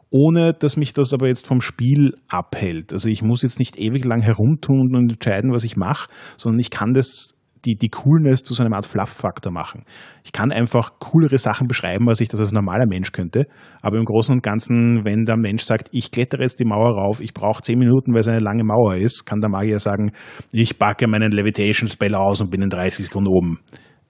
[0.10, 2.94] ohne dass mich das aber jetzt vom Spiel abhält.
[2.94, 6.72] Also ich muss jetzt nicht ewig lang herumtun und entscheiden, was ich mache, sondern ich
[6.72, 9.84] kann das die, die Coolness zu so einer Art Fluff-Faktor machen.
[10.24, 13.48] Ich kann einfach coolere Sachen beschreiben, als ich das als normaler Mensch könnte.
[13.82, 17.22] Aber im Großen und Ganzen, wenn der Mensch sagt, ich klettere jetzt die Mauer rauf,
[17.22, 20.12] ich brauche zehn Minuten, weil es eine lange Mauer ist, kann der Magier sagen,
[20.52, 23.60] ich packe meinen Levitation-Spell aus und bin in 30 Sekunden oben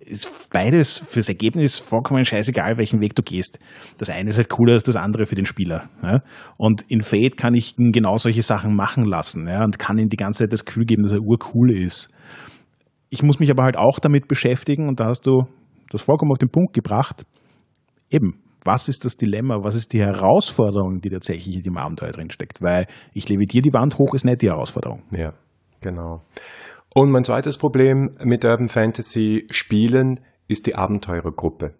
[0.08, 3.60] ist beides fürs Ergebnis vollkommen scheißegal, welchen Weg du gehst.
[3.98, 5.90] Das eine ist halt cooler als das andere für den Spieler.
[6.02, 6.22] Ja?
[6.58, 9.64] Und in Fate kann ich ihn genau solche Sachen machen lassen ja?
[9.64, 12.14] und kann ihm die ganze Zeit das Gefühl geben, dass er urcool ist.
[13.10, 15.48] Ich muss mich aber halt auch damit beschäftigen und da hast du
[15.89, 17.26] das vollkommen auf den Punkt gebracht.
[18.10, 22.30] Eben, was ist das Dilemma, was ist die Herausforderung, die tatsächlich in dem Abenteuer drin
[22.30, 22.62] steckt?
[22.62, 25.04] Weil ich levitiere die Wand hoch, ist nicht die Herausforderung.
[25.12, 25.34] Ja,
[25.80, 26.24] genau.
[26.93, 31.76] Und mein zweites Problem mit Urban Fantasy Spielen ist die Abenteurergruppe.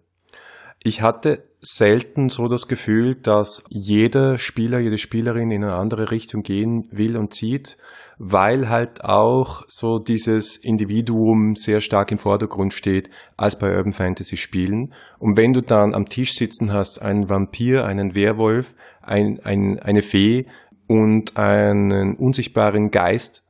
[0.82, 6.42] Ich hatte selten so das Gefühl, dass jeder Spieler, jede Spielerin in eine andere Richtung
[6.42, 7.76] gehen will und zieht,
[8.18, 14.36] weil halt auch so dieses Individuum sehr stark im Vordergrund steht als bei Urban Fantasy
[14.36, 14.92] Spielen.
[15.18, 20.02] Und wenn du dann am Tisch sitzen hast, einen Vampir, einen Werwolf, ein, ein, eine
[20.02, 20.46] Fee
[20.88, 23.46] und einen unsichtbaren Geist,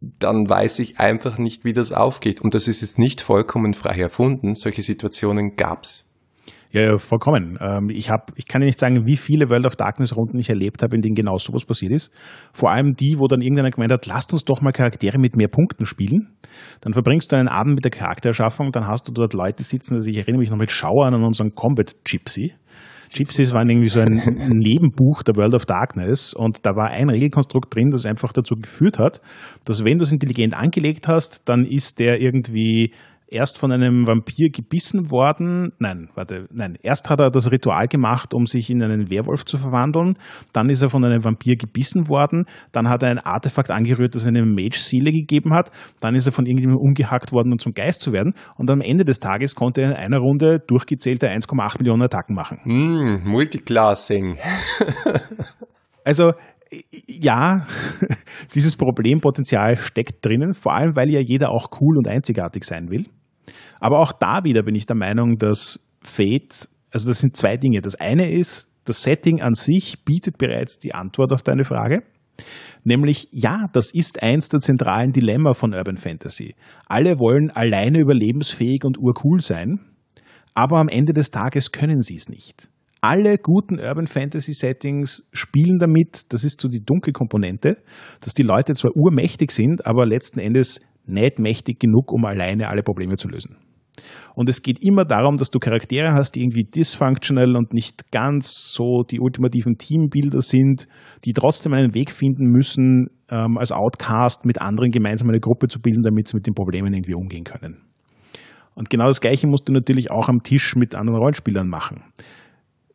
[0.00, 2.40] dann weiß ich einfach nicht, wie das aufgeht.
[2.40, 4.54] Und das ist jetzt nicht vollkommen frei erfunden.
[4.54, 6.13] Solche Situationen gab's.
[6.74, 7.56] Ja, ja, vollkommen.
[7.60, 10.82] Ähm, ich, hab, ich kann ja nicht sagen, wie viele World of Darkness-Runden ich erlebt
[10.82, 12.12] habe, in denen genau sowas passiert ist.
[12.52, 15.46] Vor allem die, wo dann irgendeiner gemeint hat, lasst uns doch mal Charaktere mit mehr
[15.46, 16.30] Punkten spielen.
[16.80, 20.10] Dann verbringst du einen Abend mit der Charaktererschaffung, dann hast du dort Leute sitzen, also
[20.10, 22.54] ich erinnere mich noch mit Schauern an unseren Combat Gypsy.
[23.14, 24.16] Gypsies waren irgendwie so ein
[24.50, 28.98] Nebenbuch der World of Darkness und da war ein Regelkonstrukt drin, das einfach dazu geführt
[28.98, 29.20] hat,
[29.64, 32.92] dass wenn du es intelligent angelegt hast, dann ist der irgendwie
[33.34, 35.72] erst von einem Vampir gebissen worden.
[35.78, 36.78] Nein, warte, nein.
[36.82, 40.14] Erst hat er das Ritual gemacht, um sich in einen Werwolf zu verwandeln.
[40.52, 42.46] Dann ist er von einem Vampir gebissen worden.
[42.72, 45.70] Dann hat er ein Artefakt angerührt, das eine Mage-Seele gegeben hat.
[46.00, 48.34] Dann ist er von irgendjemandem umgehackt worden, um zum Geist zu werden.
[48.56, 52.60] Und am Ende des Tages konnte er in einer Runde durchgezählte 1,8 Millionen Attacken machen.
[52.64, 54.36] Mm, Multiclassing.
[56.04, 56.32] also,
[57.06, 57.66] ja,
[58.54, 63.06] dieses Problempotenzial steckt drinnen, vor allem weil ja jeder auch cool und einzigartig sein will.
[63.84, 67.82] Aber auch da wieder bin ich der Meinung, dass Fate, also das sind zwei Dinge.
[67.82, 72.02] Das eine ist, das Setting an sich bietet bereits die Antwort auf deine Frage.
[72.82, 76.54] Nämlich, ja, das ist eins der zentralen Dilemma von Urban Fantasy.
[76.86, 79.80] Alle wollen alleine überlebensfähig und urcool sein,
[80.54, 82.70] aber am Ende des Tages können sie es nicht.
[83.04, 87.76] alle guten Urban Fantasy Settings spielen damit, das ist so die dunkle Komponente,
[88.22, 92.82] dass die Leute zwar urmächtig sind, aber letzten Endes nicht mächtig genug, um alleine alle
[92.82, 93.58] Probleme zu lösen.
[94.34, 98.72] Und es geht immer darum, dass du Charaktere hast, die irgendwie dysfunctional und nicht ganz
[98.72, 100.88] so die ultimativen Teambilder sind,
[101.24, 105.80] die trotzdem einen Weg finden müssen, ähm, als Outcast mit anderen gemeinsam eine Gruppe zu
[105.80, 107.82] bilden, damit sie mit den Problemen irgendwie umgehen können.
[108.74, 112.02] Und genau das Gleiche musst du natürlich auch am Tisch mit anderen Rollenspielern machen.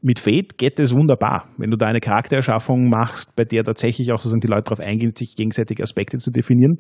[0.01, 1.49] Mit Fate geht es wunderbar.
[1.57, 5.11] Wenn du da eine Charaktererschaffung machst, bei der tatsächlich auch sozusagen die Leute darauf eingehen,
[5.13, 6.79] sich gegenseitig Aspekte zu definieren,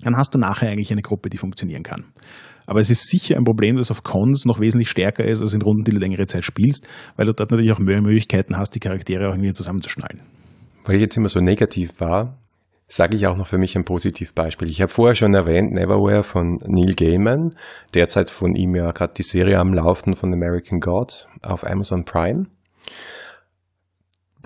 [0.00, 2.04] dann hast du nachher eigentlich eine Gruppe, die funktionieren kann.
[2.66, 5.62] Aber es ist sicher ein Problem, das auf Cons noch wesentlich stärker ist als in
[5.62, 8.80] Runden, die du längere Zeit spielst, weil du dort natürlich auch mehr Möglichkeiten hast, die
[8.80, 10.20] Charaktere auch irgendwie zusammenzuschnallen.
[10.84, 12.38] Weil ich jetzt immer so negativ war,
[12.88, 14.68] sage ich auch noch für mich ein Positivbeispiel.
[14.70, 17.56] Ich habe vorher schon erwähnt, Neverwhere von Neil Gaiman,
[17.94, 22.46] derzeit von ihm ja gerade die Serie am Laufen von American Gods auf Amazon Prime.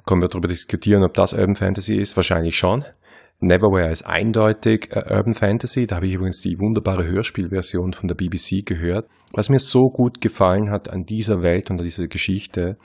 [0.07, 2.17] Können wir darüber diskutieren, ob das Urban Fantasy ist?
[2.17, 2.85] Wahrscheinlich schon.
[3.41, 5.87] Neverwhere ist eindeutig äh, Urban Fantasy.
[5.87, 9.09] Da habe ich übrigens die wunderbare Hörspielversion von der BBC gehört.
[9.33, 12.79] Was mir so gut gefallen hat an dieser Welt und an dieser Geschichte,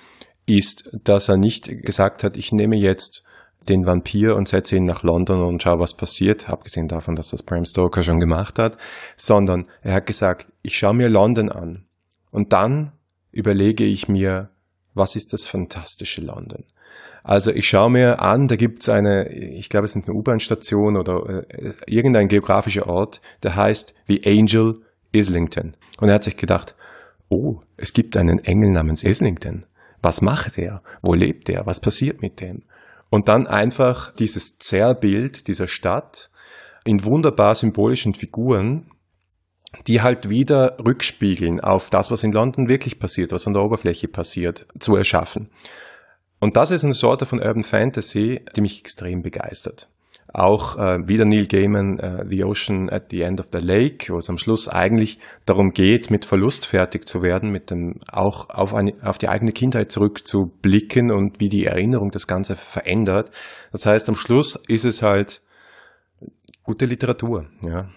[0.46, 3.24] ist, dass er nicht gesagt hat, ich nehme jetzt
[3.70, 7.44] den Vampir und setze ihn nach London und schaue, was passiert, abgesehen davon, dass das
[7.44, 8.78] Bram Stoker schon gemacht hat,
[9.16, 11.86] sondern er hat gesagt, ich schaue mir London an
[12.32, 12.92] und dann
[13.32, 14.50] überlege ich mir,
[14.94, 16.66] was ist das fantastische London?
[17.24, 21.46] Also ich schaue mir an, da gibt's eine, ich glaube es ist eine U-Bahn-Station oder
[21.50, 25.74] äh, irgendein geografischer Ort, der heißt The Angel Islington.
[26.00, 26.76] Und er hat sich gedacht,
[27.30, 29.66] oh, es gibt einen Engel namens Islington.
[30.02, 30.82] Was macht er?
[31.02, 31.66] Wo lebt er?
[31.66, 32.64] Was passiert mit dem?
[33.10, 36.32] Und dann einfach dieses Zerrbild dieser Stadt
[36.86, 38.90] in wunderbar symbolischen Figuren,
[39.88, 44.08] die halt wieder rückspiegeln auf das, was in London wirklich passiert, was an der Oberfläche
[44.08, 45.50] passiert, zu erschaffen.
[46.40, 49.90] Und das ist eine Sorte von Urban Fantasy, die mich extrem begeistert.
[50.34, 54.18] Auch äh, wieder Neil Gaiman, äh, The Ocean at the End of the Lake, wo
[54.18, 58.74] es am Schluss eigentlich darum geht, mit Verlust fertig zu werden, mit dem auch auf,
[58.74, 63.30] eine, auf die eigene Kindheit zurückzublicken und wie die Erinnerung das Ganze verändert.
[63.74, 65.42] Das heißt, am Schluss ist es halt
[66.64, 67.48] gute Literatur.
[67.62, 67.90] Ja.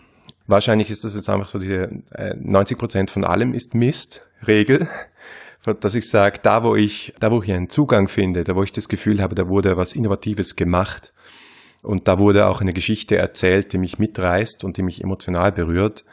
[0.47, 4.89] Wahrscheinlich ist das jetzt einfach so diese äh, 90 Prozent von allem ist Mist Regel
[5.81, 8.73] dass ich sage, da wo ich, da wo ich einen Zugang finde, da wo ich
[8.73, 11.15] das Gefühl habe, da wurde was Innovatives gemacht
[11.83, 16.05] und da wurde auch eine Geschichte erzählt, die mich mitreißt und die mich emotional berührt,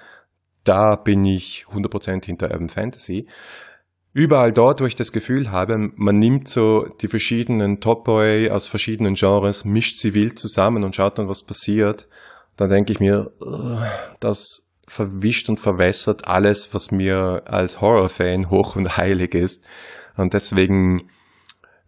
[0.63, 3.27] da bin ich 100% hinter Urban Fantasy.
[4.13, 8.67] Überall dort, wo ich das Gefühl habe, man nimmt so die verschiedenen Top Boy aus
[8.67, 12.07] verschiedenen Genres, mischt sie wild zusammen und schaut dann, was passiert,
[12.61, 13.31] dann denke ich mir,
[14.19, 19.65] das verwischt und verwässert alles, was mir als Horrorfan hoch und heilig ist.
[20.15, 21.01] Und deswegen,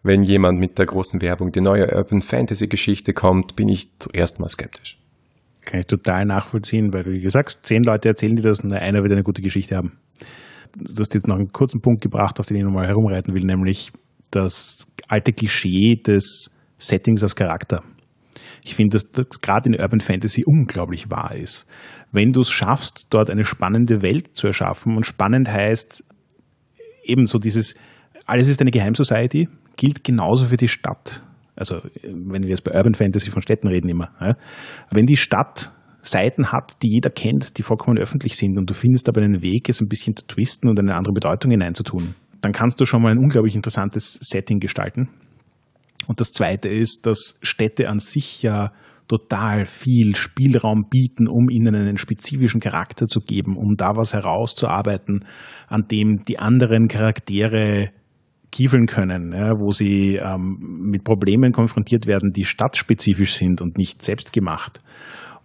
[0.01, 4.39] wenn jemand mit der großen Werbung die neue Urban Fantasy Geschichte kommt, bin ich zuerst
[4.39, 4.97] mal skeptisch.
[5.62, 9.03] Kann ich total nachvollziehen, weil du wie gesagt, zehn Leute erzählen dir das und einer
[9.03, 9.99] wird eine gute Geschichte haben.
[10.75, 13.91] Du hast jetzt noch einen kurzen Punkt gebracht, auf den ich nochmal herumreiten will, nämlich
[14.31, 17.83] das alte Klischee des Settings als Charakter.
[18.63, 21.67] Ich finde, dass das gerade in Urban Fantasy unglaublich wahr ist
[22.13, 24.95] wenn du es schaffst, dort eine spannende Welt zu erschaffen.
[24.95, 26.06] Und spannend heißt
[27.04, 27.76] ebenso dieses,
[28.26, 31.23] alles ist eine Geheimsociety, gilt genauso für die Stadt.
[31.56, 34.38] Also wenn wir jetzt bei Urban Fantasy von Städten reden immer.
[34.91, 35.71] Wenn die Stadt
[36.02, 39.69] Seiten hat, die jeder kennt, die vollkommen öffentlich sind und du findest aber einen Weg,
[39.69, 43.12] es ein bisschen zu twisten und eine andere Bedeutung hineinzutun, dann kannst du schon mal
[43.12, 45.10] ein unglaublich interessantes Setting gestalten.
[46.07, 48.71] Und das Zweite ist, dass Städte an sich ja
[49.07, 55.25] total viel Spielraum bieten, um ihnen einen spezifischen Charakter zu geben, um da was herauszuarbeiten,
[55.67, 57.91] an dem die anderen Charaktere
[58.51, 64.03] kiefeln können, ja, wo sie ähm, mit Problemen konfrontiert werden, die stadtspezifisch sind und nicht
[64.03, 64.81] selbstgemacht,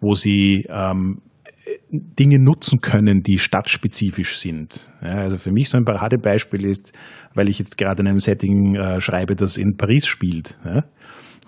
[0.00, 1.22] wo sie ähm,
[1.90, 4.90] Dinge nutzen können, die stadtspezifisch sind.
[5.02, 6.92] Ja, also für mich so ein Paradebeispiel ist,
[7.34, 10.58] weil ich jetzt gerade in einem Setting äh, schreibe, das in Paris spielt.
[10.64, 10.84] Ja,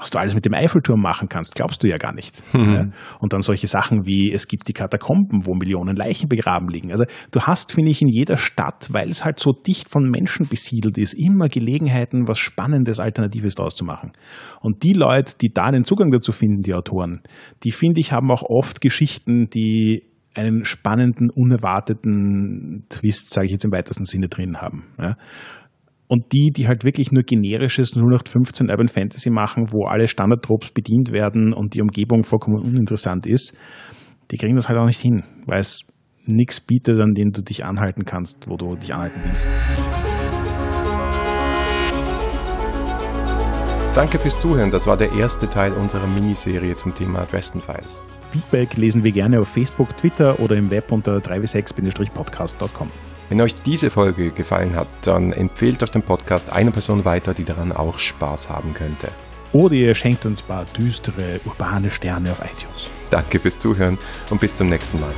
[0.00, 2.42] was du alles mit dem Eiffelturm machen kannst, glaubst du ja gar nicht.
[2.54, 2.74] Mhm.
[2.74, 2.86] Ja?
[3.18, 6.90] Und dann solche Sachen wie, es gibt die Katakomben, wo Millionen Leichen begraben liegen.
[6.90, 10.48] Also du hast, finde ich, in jeder Stadt, weil es halt so dicht von Menschen
[10.48, 14.12] besiedelt ist, immer Gelegenheiten, was Spannendes, Alternatives daraus zu machen.
[14.60, 17.20] Und die Leute, die da den Zugang dazu finden, die Autoren,
[17.62, 20.04] die, finde ich, haben auch oft Geschichten, die
[20.34, 24.84] einen spannenden, unerwarteten Twist, sage ich jetzt im weitesten Sinne drin haben.
[24.98, 25.16] Ja.
[26.06, 31.12] Und die, die halt wirklich nur generisches 0815 Urban Fantasy machen, wo alle Standardtropes bedient
[31.12, 33.56] werden und die Umgebung vollkommen uninteressant ist,
[34.30, 35.86] die kriegen das halt auch nicht hin, weil es
[36.26, 39.48] nichts bietet, an dem du dich anhalten kannst, wo du dich anhalten willst.
[43.94, 44.70] Danke fürs Zuhören.
[44.70, 48.00] Das war der erste Teil unserer Miniserie zum Thema Dresden Files.
[48.30, 52.88] Feedback lesen wir gerne auf Facebook, Twitter oder im Web unter 3w6-podcast.com.
[53.28, 57.44] Wenn euch diese Folge gefallen hat, dann empfehlt euch den Podcast einer Person weiter, die
[57.44, 59.08] daran auch Spaß haben könnte.
[59.52, 62.88] Oder ihr schenkt uns ein paar düstere, urbane Sterne auf iTunes.
[63.10, 63.98] Danke fürs Zuhören
[64.30, 65.12] und bis zum nächsten Mal.